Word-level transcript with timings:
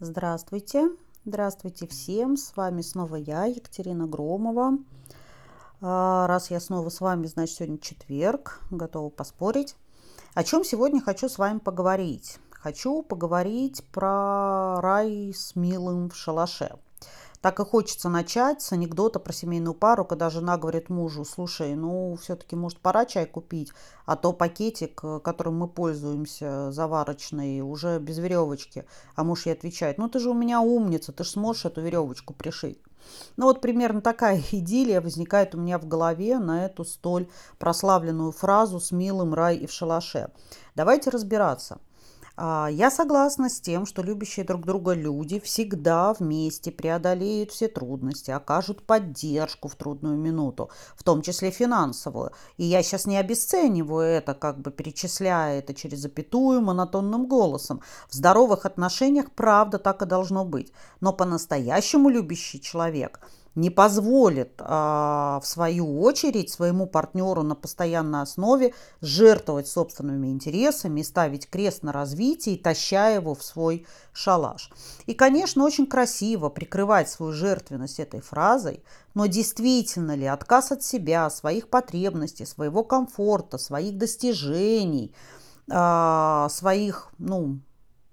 Здравствуйте, 0.00 0.90
здравствуйте 1.24 1.88
всем, 1.88 2.36
с 2.36 2.56
вами 2.56 2.82
снова 2.82 3.16
я, 3.16 3.46
Екатерина 3.46 4.06
Громова. 4.06 4.78
А, 5.80 6.28
раз 6.28 6.52
я 6.52 6.60
снова 6.60 6.88
с 6.88 7.00
вами, 7.00 7.26
значит, 7.26 7.56
сегодня 7.56 7.78
четверг, 7.78 8.60
готова 8.70 9.10
поспорить. 9.10 9.74
О 10.34 10.44
чем 10.44 10.62
сегодня 10.62 11.00
хочу 11.00 11.28
с 11.28 11.36
вами 11.36 11.58
поговорить? 11.58 12.38
Хочу 12.52 13.02
поговорить 13.02 13.84
про 13.90 14.80
рай 14.80 15.32
с 15.34 15.56
милым 15.56 16.10
в 16.10 16.14
шалаше. 16.14 16.76
Так 17.40 17.60
и 17.60 17.64
хочется 17.64 18.08
начать 18.08 18.62
с 18.62 18.72
анекдота 18.72 19.20
про 19.20 19.32
семейную 19.32 19.74
пару, 19.74 20.04
когда 20.04 20.28
жена 20.28 20.56
говорит 20.56 20.88
мужу, 20.88 21.24
слушай, 21.24 21.76
ну 21.76 22.16
все-таки 22.20 22.56
может 22.56 22.80
пора 22.80 23.06
чай 23.06 23.26
купить, 23.26 23.72
а 24.06 24.16
то 24.16 24.32
пакетик, 24.32 25.00
э, 25.04 25.20
которым 25.20 25.58
мы 25.58 25.68
пользуемся, 25.68 26.72
заварочный, 26.72 27.60
уже 27.60 28.00
без 28.00 28.18
веревочки. 28.18 28.86
А 29.14 29.22
муж 29.22 29.46
ей 29.46 29.52
отвечает, 29.52 29.98
ну 29.98 30.08
ты 30.08 30.18
же 30.18 30.30
у 30.30 30.34
меня 30.34 30.60
умница, 30.60 31.12
ты 31.12 31.22
же 31.22 31.30
сможешь 31.30 31.66
эту 31.66 31.80
веревочку 31.80 32.34
пришить. 32.34 32.80
Ну 33.36 33.46
вот 33.46 33.60
примерно 33.60 34.00
такая 34.00 34.42
идиллия 34.50 35.00
возникает 35.00 35.54
у 35.54 35.58
меня 35.58 35.78
в 35.78 35.86
голове 35.86 36.40
на 36.40 36.64
эту 36.64 36.84
столь 36.84 37.28
прославленную 37.58 38.32
фразу 38.32 38.80
«с 38.80 38.90
милым 38.90 39.32
рай 39.34 39.56
и 39.56 39.66
в 39.66 39.72
шалаше». 39.72 40.30
Давайте 40.74 41.10
разбираться. 41.10 41.78
А, 42.40 42.68
я 42.70 42.88
согласна 42.88 43.48
с 43.48 43.60
тем, 43.60 43.84
что 43.84 44.00
любящие 44.00 44.46
друг 44.46 44.64
друга 44.64 44.92
люди 44.92 45.40
всегда 45.40 46.12
вместе 46.12 46.70
преодолеют 46.70 47.50
все 47.50 47.66
трудности, 47.66 48.30
окажут 48.30 48.86
поддержку 48.86 49.66
в 49.66 49.74
трудную 49.74 50.16
минуту, 50.16 50.70
в 50.94 51.02
том 51.02 51.20
числе 51.22 51.50
финансовую. 51.50 52.30
И 52.56 52.64
я 52.64 52.84
сейчас 52.84 53.06
не 53.06 53.16
обесцениваю 53.16 54.06
это, 54.06 54.34
как 54.34 54.60
бы 54.60 54.70
перечисляя 54.70 55.58
это 55.58 55.74
через 55.74 55.98
запятую 55.98 56.60
монотонным 56.60 57.26
голосом. 57.26 57.82
В 58.08 58.14
здоровых 58.14 58.66
отношениях 58.66 59.32
правда 59.32 59.80
так 59.80 60.02
и 60.02 60.06
должно 60.06 60.44
быть. 60.44 60.72
Но 61.00 61.12
по-настоящему 61.12 62.08
любящий 62.08 62.60
человек– 62.60 63.20
не 63.58 63.70
позволит 63.70 64.52
а, 64.60 65.40
в 65.42 65.46
свою 65.46 66.00
очередь 66.00 66.50
своему 66.50 66.86
партнеру 66.86 67.42
на 67.42 67.56
постоянной 67.56 68.22
основе 68.22 68.72
жертвовать 69.00 69.66
собственными 69.66 70.28
интересами, 70.28 71.02
ставить 71.02 71.50
крест 71.50 71.82
на 71.82 71.92
развитии, 71.92 72.56
таща 72.56 73.08
его 73.08 73.34
в 73.34 73.42
свой 73.42 73.84
шалаш. 74.12 74.70
И, 75.06 75.14
конечно, 75.14 75.64
очень 75.64 75.88
красиво 75.88 76.50
прикрывать 76.50 77.10
свою 77.10 77.32
жертвенность 77.32 77.98
этой 77.98 78.20
фразой, 78.20 78.84
но 79.14 79.26
действительно 79.26 80.14
ли 80.14 80.26
отказ 80.26 80.70
от 80.70 80.84
себя, 80.84 81.28
своих 81.28 81.68
потребностей, 81.68 82.46
своего 82.46 82.84
комфорта, 82.84 83.58
своих 83.58 83.98
достижений, 83.98 85.12
а, 85.68 86.48
своих, 86.50 87.08
ну, 87.18 87.58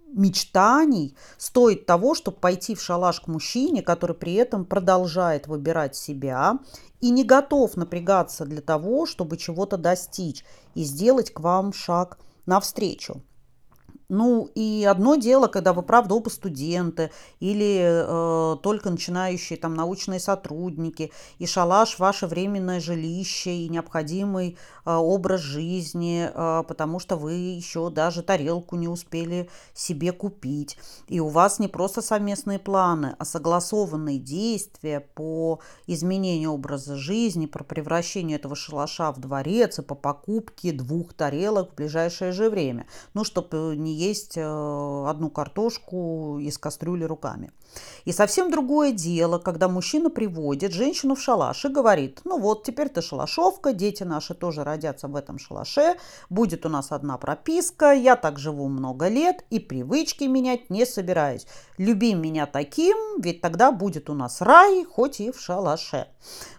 мечтаний 0.08 1.16
стоит 1.38 1.86
того, 1.86 2.16
чтобы 2.16 2.38
пойти 2.38 2.76
в 2.76 2.82
шалаш 2.82 3.22
к 3.22 3.28
мужчине, 3.28 3.82
который 3.82 4.16
при 4.16 4.34
этом 4.34 4.66
продолжает 4.66 5.48
выбирать 5.48 5.96
себя 5.96 6.60
и 7.02 7.10
не 7.10 7.24
готов 7.24 7.76
напрягаться 7.76 8.46
для 8.46 8.62
того, 8.62 9.06
чтобы 9.06 9.38
чего-то 9.38 9.78
достичь 9.78 10.46
и 10.74 10.84
сделать 10.84 11.32
к 11.32 11.40
вам 11.40 11.74
шаг 11.74 12.18
навстречу. 12.46 13.22
Ну, 14.08 14.50
и 14.54 14.86
одно 14.88 15.16
дело, 15.16 15.48
когда 15.48 15.74
вы, 15.74 15.82
правда, 15.82 16.14
оба 16.14 16.30
студенты 16.30 17.12
или 17.40 17.80
э, 17.82 18.58
только 18.62 18.92
начинающие 18.92 19.58
там 19.58 19.74
научные 19.74 20.20
сотрудники, 20.20 21.12
и 21.40 21.48
шалаш– 21.48 21.98
ваше 22.00 22.28
временное 22.28 22.80
жилище 22.80 23.52
и 23.52 23.70
необходимый 23.70 24.58
э, 24.86 24.92
образ 24.94 25.42
жизни, 25.42 26.30
э, 26.32 26.64
потому 26.68 27.00
что 27.00 27.16
вы 27.16 27.34
еще 27.34 27.90
даже 27.90 28.22
тарелку 28.22 28.76
не 28.76 28.88
успели 28.88 29.50
себе 29.74 30.12
купить. 30.12 30.78
И 31.08 31.20
у 31.20 31.30
вас 31.30 31.58
не 31.58 31.68
просто 31.68 32.02
совместные 32.02 32.60
планы, 32.60 33.16
а 33.18 33.26
согласованные 33.26 34.20
действия 34.20 35.00
по 35.00 35.60
изменению 35.88 36.52
образа 36.52 36.96
жизни, 36.96 37.48
по 37.48 37.64
превращению 37.64 38.38
этого 38.38 38.56
шалаша 38.56 39.12
в 39.12 39.20
дворец 39.20 39.80
и 39.80 39.82
по 39.82 39.96
покупке 39.96 40.72
двух 40.72 41.14
тарелок 41.14 41.72
в 41.72 41.76
ближайшее 41.76 42.32
же 42.32 42.52
время. 42.52 42.86
Ну, 43.16 43.24
чтобы 43.24 43.76
не 43.76 43.95
есть 43.96 44.38
э, 44.38 45.06
одну 45.08 45.30
картошку 45.30 46.40
из 46.40 46.58
кастрюли 46.58 47.04
руками. 47.04 47.52
И 48.06 48.12
совсем 48.12 48.52
другое 48.52 48.92
дело, 48.92 49.40
когда 49.40 49.68
мужчина 49.68 50.10
приводит 50.10 50.72
женщину 50.72 51.16
в 51.16 51.22
шалаш 51.22 51.66
и 51.66 51.70
говорит, 51.70 52.22
ну 52.24 52.40
вот, 52.40 52.64
теперь 52.64 52.90
ты 52.90 53.02
шалашовка, 53.02 53.74
дети 53.74 54.04
наши 54.04 54.34
тоже 54.34 54.64
родятся 54.64 55.08
в 55.08 55.16
этом 55.16 55.40
шалаше, 55.40 55.96
будет 56.30 56.66
у 56.66 56.70
нас 56.70 56.92
одна 56.92 57.18
прописка, 57.18 57.92
я 57.92 58.16
так 58.16 58.40
живу 58.40 58.68
много 58.68 59.08
лет 59.08 59.44
и 59.50 59.60
привычки 59.60 60.26
менять 60.26 60.70
не 60.70 60.86
собираюсь. 60.86 61.48
Люби 61.78 62.14
меня 62.14 62.46
таким, 62.46 62.96
ведь 63.20 63.42
тогда 63.42 63.72
будет 63.72 64.10
у 64.10 64.14
нас 64.14 64.42
рай, 64.42 64.86
хоть 64.86 65.20
и 65.20 65.32
в 65.32 65.40
шалаше. 65.40 66.08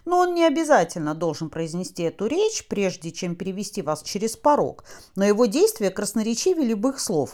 Но 0.05 0.19
он 0.19 0.33
не 0.33 0.45
обязательно 0.45 1.15
должен 1.15 1.49
произнести 1.49 2.03
эту 2.03 2.27
речь, 2.27 2.67
прежде 2.67 3.11
чем 3.11 3.35
перевести 3.35 3.81
вас 3.81 4.03
через 4.03 4.37
порог, 4.37 4.83
но 5.15 5.25
его 5.25 5.45
действия 5.45 5.89
красноречивее 5.89 6.67
любых 6.67 6.99
слов. 6.99 7.26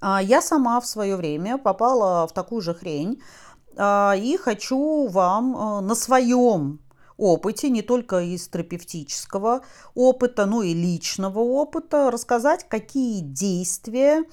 А 0.00 0.22
я 0.22 0.40
сама 0.40 0.80
в 0.80 0.86
свое 0.86 1.16
время 1.16 1.58
попала 1.58 2.26
в 2.26 2.32
такую 2.32 2.62
же 2.62 2.74
хрень 2.74 3.20
а, 3.76 4.14
и 4.16 4.36
хочу 4.36 5.08
вам 5.08 5.56
э, 5.56 5.80
на 5.80 5.94
своем 5.94 6.80
опыте, 7.16 7.68
не 7.68 7.82
только 7.82 8.20
из 8.20 8.46
терапевтического 8.48 9.62
опыта, 9.96 10.46
но 10.46 10.62
и 10.62 10.72
личного 10.72 11.40
опыта, 11.40 12.12
рассказать, 12.12 12.68
какие 12.68 13.20
действия, 13.20 14.24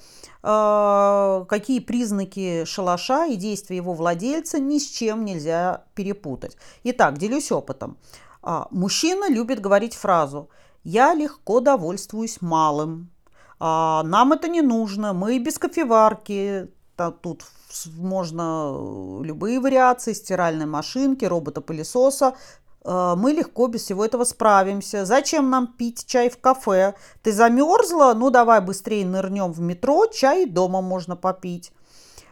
а, 0.42 1.44
какие 1.48 1.80
признаки 1.80 2.64
шалаша 2.64 3.26
и 3.26 3.34
действия 3.34 3.76
его 3.76 3.92
владельца 3.92 4.60
ни 4.60 4.78
с 4.78 4.86
чем 4.88 5.24
нельзя 5.24 5.84
перепутать. 5.94 6.56
Итак, 6.84 7.18
делюсь 7.18 7.50
опытом. 7.50 7.98
Мужчина 8.70 9.28
любит 9.28 9.60
говорить 9.60 9.94
фразу 9.94 10.50
«Я 10.84 11.14
легко 11.14 11.58
довольствуюсь 11.58 12.40
малым». 12.40 13.10
А, 13.58 14.02
нам 14.04 14.32
это 14.32 14.48
не 14.48 14.62
нужно, 14.62 15.12
мы 15.12 15.38
без 15.38 15.58
кофеварки, 15.58 16.68
тут 17.22 17.44
можно 17.96 19.22
любые 19.22 19.60
вариации, 19.60 20.12
стиральной 20.12 20.66
машинки, 20.66 21.24
робота-пылесоса, 21.24 22.34
а, 22.86 23.16
мы 23.16 23.32
легко 23.32 23.66
без 23.66 23.82
всего 23.82 24.04
этого 24.04 24.24
справимся. 24.24 25.04
Зачем 25.04 25.50
нам 25.50 25.66
пить 25.66 26.06
чай 26.06 26.30
в 26.30 26.38
кафе? 26.38 26.94
Ты 27.22 27.32
замерзла? 27.32 28.14
Ну, 28.14 28.30
давай 28.30 28.60
быстрее 28.60 29.04
нырнем 29.04 29.52
в 29.52 29.60
метро, 29.60 30.06
чай 30.06 30.46
дома 30.46 30.80
можно 30.80 31.16
попить. 31.16 31.72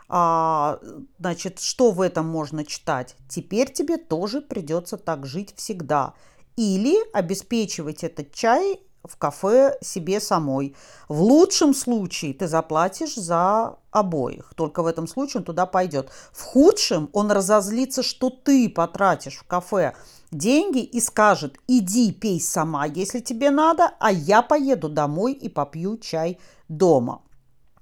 А, 0.08 0.78
значит, 1.18 1.60
что 1.60 1.90
в 1.90 2.00
этом 2.00 2.28
можно 2.28 2.64
читать? 2.64 3.16
Теперь 3.28 3.72
тебе 3.72 3.96
тоже 3.96 4.40
придется 4.40 4.96
так 4.96 5.26
жить 5.26 5.54
всегда. 5.56 6.14
Или 6.56 6.96
обеспечивать 7.12 8.04
этот 8.04 8.32
чай 8.32 8.80
в 9.04 9.16
кафе 9.16 9.76
себе 9.82 10.20
самой. 10.20 10.74
В 11.08 11.20
лучшем 11.20 11.74
случае 11.74 12.34
ты 12.34 12.48
заплатишь 12.48 13.14
за 13.14 13.76
обоих. 13.90 14.52
Только 14.56 14.82
в 14.82 14.86
этом 14.86 15.06
случае 15.06 15.40
он 15.40 15.44
туда 15.44 15.66
пойдет. 15.66 16.10
В 16.32 16.42
худшем 16.42 17.08
он 17.12 17.30
разозлится, 17.30 18.02
что 18.02 18.30
ты 18.30 18.68
потратишь 18.68 19.36
в 19.36 19.44
кафе 19.44 19.94
деньги 20.30 20.80
и 20.80 21.00
скажет, 21.00 21.58
иди 21.68 22.12
пей 22.12 22.40
сама, 22.40 22.86
если 22.86 23.20
тебе 23.20 23.50
надо, 23.50 23.92
а 24.00 24.10
я 24.10 24.42
поеду 24.42 24.88
домой 24.88 25.32
и 25.32 25.48
попью 25.48 25.96
чай 25.98 26.38
дома. 26.68 27.22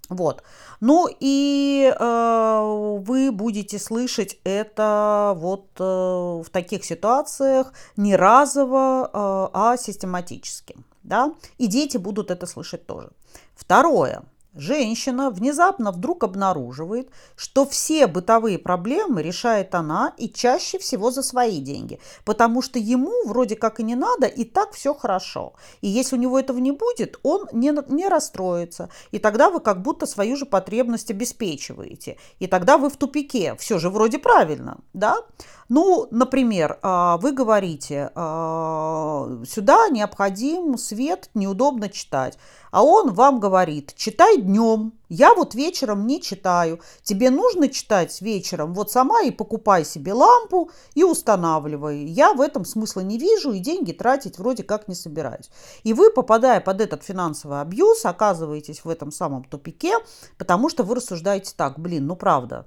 Вот. 0.08 0.42
Ну 0.80 1.08
и 1.20 1.90
э, 1.98 2.98
вы 3.06 3.32
будете 3.32 3.78
слышать 3.78 4.36
это 4.44 5.32
вот 5.36 5.68
э, 5.78 5.82
в 5.82 6.46
таких 6.50 6.84
ситуациях 6.84 7.72
не 7.96 8.14
разово, 8.14 9.04
э, 9.06 9.48
а 9.54 9.76
систематически 9.78 10.76
да, 11.02 11.34
и 11.58 11.66
дети 11.66 11.96
будут 11.96 12.30
это 12.30 12.46
слышать 12.46 12.86
тоже. 12.86 13.10
Второе. 13.54 14.22
Женщина 14.54 15.30
внезапно 15.30 15.92
вдруг 15.92 16.24
обнаруживает, 16.24 17.08
что 17.36 17.64
все 17.64 18.06
бытовые 18.06 18.58
проблемы 18.58 19.22
решает 19.22 19.74
она 19.74 20.12
и 20.18 20.28
чаще 20.28 20.78
всего 20.78 21.10
за 21.10 21.22
свои 21.22 21.58
деньги, 21.58 22.00
потому 22.26 22.60
что 22.60 22.78
ему 22.78 23.12
вроде 23.26 23.56
как 23.56 23.80
и 23.80 23.82
не 23.82 23.94
надо, 23.94 24.26
и 24.26 24.44
так 24.44 24.72
все 24.72 24.92
хорошо. 24.92 25.54
И 25.80 25.88
если 25.88 26.16
у 26.16 26.18
него 26.18 26.38
этого 26.38 26.58
не 26.58 26.70
будет, 26.72 27.18
он 27.22 27.48
не, 27.52 27.72
не 27.90 28.08
расстроится. 28.08 28.90
И 29.10 29.18
тогда 29.18 29.48
вы 29.48 29.60
как 29.60 29.80
будто 29.80 30.04
свою 30.04 30.36
же 30.36 30.44
потребность 30.44 31.10
обеспечиваете. 31.10 32.18
И 32.38 32.46
тогда 32.46 32.76
вы 32.76 32.90
в 32.90 32.98
тупике. 32.98 33.56
Все 33.58 33.78
же 33.78 33.88
вроде 33.88 34.18
правильно, 34.18 34.80
да? 34.92 35.16
Ну, 35.70 36.06
например, 36.10 36.78
а, 36.82 37.16
вы 37.16 37.32
говорите, 37.32 38.10
а, 38.14 39.42
сюда 39.48 39.88
необходим 39.88 40.76
свет, 40.76 41.30
неудобно 41.32 41.88
читать. 41.88 42.36
а 42.70 42.82
он 42.82 43.12
вам 43.12 43.38
говорит, 43.38 43.94
читай 43.96 44.41
днем, 44.42 44.92
я 45.08 45.34
вот 45.34 45.54
вечером 45.54 46.06
не 46.06 46.20
читаю. 46.20 46.80
Тебе 47.02 47.30
нужно 47.30 47.68
читать 47.68 48.20
вечером, 48.20 48.74
вот 48.74 48.90
сама 48.90 49.22
и 49.22 49.30
покупай 49.30 49.84
себе 49.84 50.12
лампу 50.12 50.70
и 50.94 51.04
устанавливай. 51.04 52.04
Я 52.04 52.34
в 52.34 52.40
этом 52.40 52.64
смысла 52.64 53.00
не 53.00 53.18
вижу 53.18 53.52
и 53.52 53.58
деньги 53.58 53.92
тратить 53.92 54.38
вроде 54.38 54.62
как 54.62 54.88
не 54.88 54.94
собираюсь. 54.94 55.50
И 55.82 55.94
вы, 55.94 56.12
попадая 56.12 56.60
под 56.60 56.80
этот 56.80 57.02
финансовый 57.02 57.60
абьюз, 57.60 58.04
оказываетесь 58.04 58.84
в 58.84 58.88
этом 58.88 59.10
самом 59.10 59.44
тупике, 59.44 59.98
потому 60.38 60.68
что 60.68 60.82
вы 60.82 60.96
рассуждаете 60.96 61.54
так, 61.56 61.78
блин, 61.78 62.06
ну 62.06 62.16
правда, 62.16 62.66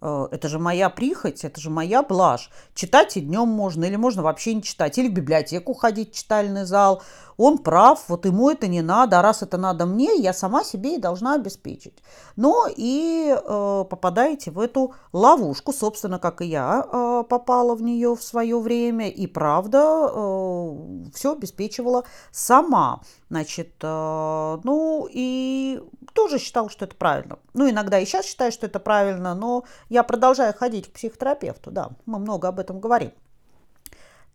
это 0.00 0.48
же 0.48 0.58
моя 0.58 0.90
прихоть, 0.90 1.44
это 1.44 1.60
же 1.60 1.70
моя 1.70 2.02
блажь. 2.02 2.50
Читать 2.74 3.16
и 3.16 3.20
днем 3.20 3.48
можно, 3.48 3.84
или 3.84 3.96
можно 3.96 4.22
вообще 4.22 4.54
не 4.54 4.62
читать, 4.62 4.98
или 4.98 5.08
в 5.08 5.12
библиотеку 5.12 5.74
ходить, 5.74 6.14
читальный 6.14 6.64
зал. 6.64 7.02
Он 7.42 7.56
прав, 7.56 8.04
вот 8.08 8.26
ему 8.26 8.50
это 8.50 8.66
не 8.66 8.82
надо, 8.82 9.18
а 9.18 9.22
раз 9.22 9.42
это 9.42 9.56
надо 9.56 9.86
мне, 9.86 10.14
я 10.16 10.34
сама 10.34 10.62
себе 10.62 10.96
и 10.96 11.00
должна 11.00 11.36
обеспечить. 11.36 11.96
Но 12.36 12.66
и 12.68 13.34
э, 13.34 13.84
попадаете 13.88 14.50
в 14.50 14.58
эту 14.58 14.94
ловушку, 15.14 15.72
собственно, 15.72 16.18
как 16.18 16.42
и 16.42 16.46
я 16.46 16.86
э, 16.86 17.24
попала 17.26 17.74
в 17.74 17.80
нее 17.80 18.14
в 18.14 18.22
свое 18.22 18.60
время, 18.60 19.08
и 19.08 19.26
правда 19.26 20.10
э, 20.12 20.76
все 21.14 21.32
обеспечивала 21.32 22.04
сама. 22.30 23.00
Значит, 23.30 23.72
э, 23.80 24.58
ну 24.62 25.08
и 25.10 25.80
тоже 26.12 26.38
считал, 26.38 26.68
что 26.68 26.84
это 26.84 26.94
правильно. 26.94 27.38
Ну, 27.54 27.70
иногда 27.70 27.98
и 27.98 28.04
сейчас 28.04 28.26
считаю, 28.26 28.52
что 28.52 28.66
это 28.66 28.80
правильно, 28.80 29.34
но 29.34 29.64
я 29.90 30.02
продолжаю 30.02 30.54
ходить 30.54 30.88
к 30.88 30.94
психотерапевту, 30.94 31.70
да, 31.70 31.90
мы 32.06 32.18
много 32.18 32.48
об 32.48 32.58
этом 32.58 32.80
говорим. 32.80 33.12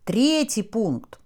Третий 0.04 0.62
пункт. 0.62 1.20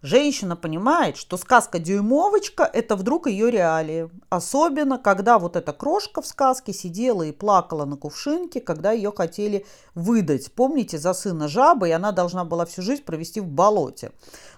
Женщина 0.00 0.54
понимает, 0.54 1.16
что 1.16 1.38
сказка 1.38 1.78
«Дюймовочка»– 1.78 2.68
это 2.74 2.94
вдруг 2.94 3.26
ее 3.26 3.50
реалии. 3.50 4.10
Особенно, 4.28 4.98
когда 4.98 5.38
вот 5.38 5.56
эта 5.56 5.72
крошка 5.72 6.20
в 6.20 6.26
сказке 6.26 6.74
сидела 6.74 7.22
и 7.22 7.32
плакала 7.32 7.86
на 7.86 7.96
кувшинке, 7.96 8.60
когда 8.60 8.92
ее 8.92 9.12
хотели 9.16 9.64
выдать. 9.94 10.52
Помните, 10.52 10.98
за 10.98 11.14
сына 11.14 11.48
жабы, 11.48 11.88
и 11.88 11.92
она 11.92 12.12
должна 12.12 12.44
была 12.44 12.66
всю 12.66 12.82
жизнь 12.82 13.02
провести 13.02 13.40
в 13.40 13.46
болоте. 13.46 14.12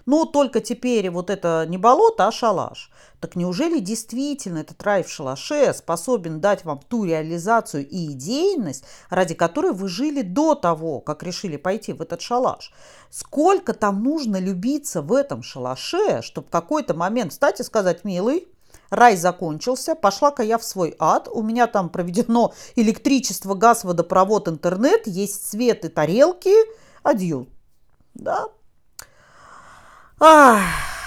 Но 0.05 0.25
только 0.25 0.59
теперь 0.59 1.09
вот 1.09 1.29
это 1.29 1.65
не 1.65 1.77
болото, 1.77 2.27
а 2.27 2.31
шалаш. 2.33 2.91
Так 3.19 3.35
неужели 3.35 3.79
действительно 3.79 4.59
этот 4.59 4.81
рай 4.83 5.03
в 5.03 5.09
шалаше 5.09 5.73
способен 5.73 6.39
дать 6.39 6.63
вам 6.65 6.79
ту 6.87 7.03
реализацию 7.03 7.87
и 7.87 8.11
идейность, 8.11 8.85
ради 9.09 9.33
которой 9.33 9.73
вы 9.73 9.87
жили 9.87 10.21
до 10.21 10.53
того, 10.53 10.99
как 10.99 11.23
решили 11.23 11.57
пойти 11.57 11.93
в 11.93 12.01
этот 12.01 12.21
шалаш? 12.21 12.71
Сколько 13.09 13.73
там 13.73 14.03
нужно 14.03 14.37
любиться 14.39 15.01
в 15.01 15.11
этом 15.13 15.41
шалаше, 15.41 16.21
чтобы 16.21 16.47
в 16.47 16.51
какой-то 16.51 16.93
момент 16.93 17.31
встать 17.31 17.59
и 17.59 17.63
сказать, 17.63 18.03
милый, 18.03 18.47
рай 18.91 19.17
закончился, 19.17 19.95
пошла-ка 19.95 20.43
я 20.43 20.59
в 20.59 20.63
свой 20.63 20.95
ад, 20.99 21.27
у 21.27 21.41
меня 21.41 21.65
там 21.65 21.89
проведено 21.89 22.53
электричество, 22.75 23.55
газ, 23.55 23.83
водопровод, 23.83 24.47
интернет, 24.47 25.07
есть 25.07 25.49
свет 25.49 25.85
и 25.85 25.87
тарелки, 25.87 26.53
адью. 27.01 27.47
Да? 28.13 28.45
Ах, 30.19 30.61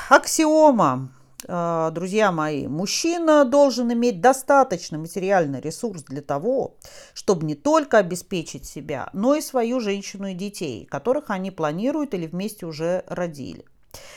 аксиома. 0.09 1.11
А, 1.53 1.91
друзья 1.91 2.31
мои, 2.31 2.69
мужчина 2.69 3.45
должен 3.45 3.93
иметь 3.93 4.21
достаточно 4.21 4.99
материальный 4.99 5.61
ресурс 5.61 6.05
для 6.05 6.23
того, 6.23 6.77
чтобы 7.13 7.45
не 7.45 7.57
только 7.57 7.99
обеспечить 7.99 8.67
себя, 8.67 9.11
но 9.13 9.35
и 9.35 9.41
свою 9.41 9.81
женщину 9.81 10.29
и 10.29 10.35
детей, 10.35 10.87
которых 10.87 11.29
они 11.29 11.51
планируют 11.51 12.15
или 12.15 12.29
вместе 12.29 12.67
уже 12.67 13.03
родили. 13.09 13.65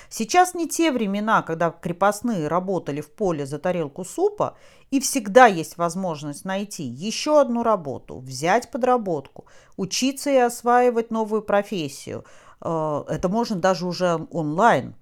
Сейчас 0.09 0.53
не 0.53 0.69
те 0.69 0.91
времена, 0.91 1.41
когда 1.41 1.71
крепостные 1.71 2.47
работали 2.47 3.01
в 3.01 3.09
поле 3.09 3.47
за 3.47 3.57
тарелку 3.57 4.06
супа, 4.06 4.56
и 4.91 5.00
всегда 5.00 5.47
есть 5.47 5.77
возможность 5.77 6.45
найти 6.45 6.83
еще 6.83 7.41
одну 7.41 7.63
работу, 7.63 8.19
взять 8.19 8.69
подработку, 8.69 9.45
учиться 9.75 10.29
и 10.29 10.38
осваивать 10.38 11.09
новую 11.09 11.41
профессию. 11.41 12.25
Э, 12.62 13.06
это 13.07 13.27
можно 13.27 13.56
даже 13.56 13.88
уже 13.88 14.27
онлайн. 14.29 14.94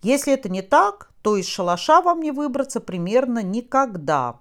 Если 0.00 0.32
это 0.32 0.48
не 0.48 0.62
так, 0.62 1.10
то 1.24 1.38
из 1.38 1.48
шалаша 1.48 2.02
вам 2.02 2.20
не 2.20 2.32
выбраться 2.32 2.80
примерно 2.80 3.42
никогда. 3.42 4.40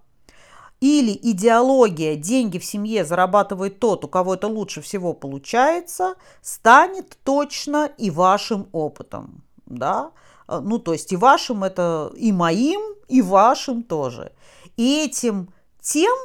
Или 0.82 1.18
идеология 1.32 2.18
«деньги 2.18 2.58
в 2.58 2.66
семье 2.66 3.06
зарабатывает 3.06 3.80
тот, 3.80 4.04
у 4.04 4.10
кого 4.10 4.34
это 4.34 4.48
лучше 4.48 4.82
всего 4.82 5.14
получается», 5.14 6.16
станет 6.42 7.18
точно 7.24 7.90
и 7.98 8.12
вашим 8.12 8.68
опытом. 8.74 9.46
Да? 9.66 10.12
А, 10.46 10.60
ну, 10.60 10.78
то 10.78 10.92
есть 10.92 11.14
и 11.14 11.16
вашим 11.16 11.64
это, 11.64 12.12
и 12.18 12.34
моим, 12.34 12.82
и 13.08 13.22
вашим 13.22 13.84
тоже. 13.84 14.34
И 14.76 15.06
этим 15.06 15.54
тем 15.80 16.18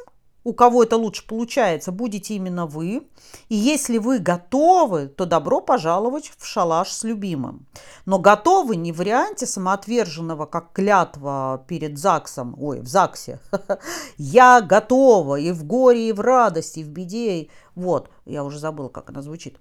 у 0.49 0.55
кого 0.55 0.83
это 0.83 0.97
лучше 0.97 1.27
получается, 1.27 1.93
будете 1.93 2.35
именно 2.35 2.65
вы. 2.65 3.07
И 3.51 3.55
если 3.55 3.99
вы 3.99 4.19
готовы, 4.19 5.09
то 5.09 5.27
добро 5.27 5.61
пожаловать 5.61 6.33
в 6.39 6.47
шалаш 6.47 6.91
с 6.91 7.05
любимым. 7.05 7.67
Но 8.07 8.19
готовы 8.19 8.77
не 8.77 8.93
в 8.93 8.97
варианте 8.97 9.47
самоотверженного, 9.47 10.47
как 10.47 10.73
клятва 10.73 11.65
перед 11.69 11.99
ЗАГСом, 11.99 12.57
ой, 12.59 12.81
в 12.81 12.87
ЗАГСе. 12.87 13.41
Я 14.17 14.63
готова 14.63 15.39
и 15.39 15.53
в 15.53 15.65
горе, 15.65 16.09
и 16.09 16.13
в 16.13 16.21
радости, 16.21 16.81
и 16.81 16.85
в 16.85 16.89
беде. 16.89 17.49
Вот, 17.75 18.09
я 18.25 18.43
уже 18.43 18.59
забыла, 18.59 18.89
как 18.89 19.11
она 19.11 19.23
звучит. 19.23 19.59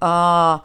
А, 0.00 0.64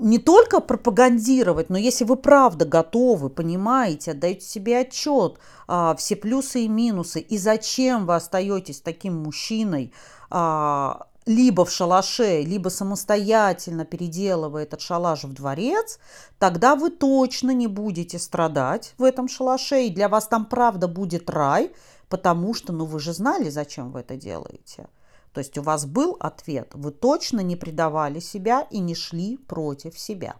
не 0.00 0.18
только 0.18 0.60
пропагандировать, 0.60 1.70
но 1.70 1.78
если 1.78 2.04
вы 2.04 2.16
правда 2.16 2.64
готовы, 2.64 3.30
понимаете, 3.30 4.12
отдаете 4.12 4.46
себе 4.46 4.80
отчет, 4.80 5.38
а, 5.68 5.94
все 5.96 6.16
плюсы 6.16 6.62
и 6.62 6.68
минусы, 6.68 7.20
и 7.20 7.38
зачем 7.38 8.06
вы 8.06 8.14
остаетесь 8.14 8.80
таким 8.80 9.22
мужчиной, 9.22 9.92
а, 10.30 11.06
либо 11.26 11.64
в 11.64 11.72
шалаше, 11.72 12.42
либо 12.42 12.68
самостоятельно 12.68 13.84
переделывая 13.84 14.62
этот 14.62 14.80
шалаш 14.80 15.24
в 15.24 15.32
дворец, 15.32 15.98
тогда 16.38 16.76
вы 16.76 16.90
точно 16.90 17.50
не 17.50 17.66
будете 17.66 18.18
страдать 18.18 18.94
в 18.96 19.02
этом 19.02 19.28
шалаше, 19.28 19.86
и 19.86 19.90
для 19.90 20.08
вас 20.08 20.28
там 20.28 20.46
правда 20.46 20.86
будет 20.86 21.28
рай, 21.28 21.72
потому 22.08 22.54
что, 22.54 22.72
ну 22.72 22.84
вы 22.84 23.00
же 23.00 23.12
знали, 23.12 23.50
зачем 23.50 23.90
вы 23.90 24.00
это 24.00 24.16
делаете. 24.16 24.86
То 25.36 25.40
есть 25.40 25.58
у 25.58 25.62
вас 25.62 25.84
был 25.84 26.16
ответ, 26.18 26.70
вы 26.72 26.92
точно 26.92 27.40
не 27.40 27.56
предавали 27.56 28.20
себя 28.20 28.66
и 28.70 28.78
не 28.78 28.94
шли 28.94 29.36
против 29.36 29.98
себя. 29.98 30.36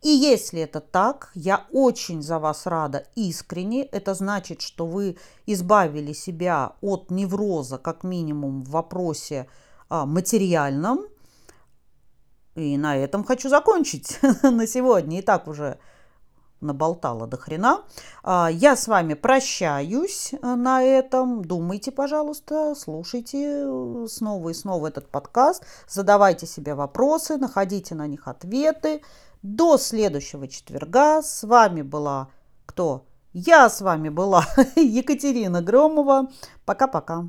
И 0.00 0.08
если 0.08 0.62
это 0.62 0.80
так, 0.80 1.32
я 1.34 1.66
очень 1.70 2.22
за 2.22 2.38
вас 2.38 2.64
рада 2.64 3.06
искренне. 3.14 3.84
Это 3.84 4.14
значит, 4.14 4.62
что 4.62 4.86
вы 4.86 5.18
избавили 5.44 6.14
себя 6.14 6.76
от 6.80 7.10
невроза, 7.10 7.76
как 7.76 8.04
минимум, 8.04 8.62
в 8.62 8.70
вопросе 8.70 9.48
а, 9.90 10.06
материальном. 10.06 11.00
И 12.54 12.78
на 12.78 12.96
этом 12.96 13.24
хочу 13.24 13.50
закончить 13.50 14.18
на 14.42 14.66
сегодня. 14.66 15.18
И 15.18 15.22
так 15.22 15.46
уже 15.46 15.78
наболтала 16.62 17.26
до 17.26 17.36
хрена. 17.36 17.82
А, 18.22 18.48
я 18.50 18.76
с 18.76 18.88
вами 18.88 19.14
прощаюсь 19.14 20.32
э, 20.32 20.54
на 20.54 20.82
этом. 20.82 21.44
Думайте, 21.44 21.90
пожалуйста, 21.90 22.74
слушайте 22.76 23.64
э, 23.66 24.06
снова 24.08 24.48
и 24.50 24.54
снова 24.54 24.86
этот 24.86 25.08
подкаст. 25.08 25.64
Задавайте 25.88 26.46
себе 26.46 26.74
вопросы, 26.74 27.36
находите 27.36 27.94
на 27.94 28.06
них 28.06 28.28
ответы. 28.28 29.02
До 29.42 29.76
следующего 29.76 30.46
четверга. 30.48 31.22
С 31.22 31.42
вами 31.42 31.82
была 31.82 32.28
кто? 32.66 33.04
Я 33.32 33.68
с 33.68 33.80
вами 33.80 34.08
была 34.08 34.46
Екатерина 34.76 35.62
Громова. 35.62 36.28
Пока-пока. 36.64 37.28